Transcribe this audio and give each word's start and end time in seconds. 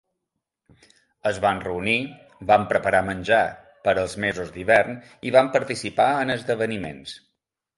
Es 1.31 1.39
van 1.43 1.59
reunir, 1.65 1.97
van 2.51 2.65
preparar 2.71 3.03
menjar 3.09 3.43
per 3.89 3.95
als 4.05 4.17
mesos 4.25 4.49
d'hivern 4.57 4.99
i 5.31 5.35
van 5.37 5.53
participar 5.59 6.09
en 6.27 6.39
esdeveniments. 6.41 7.15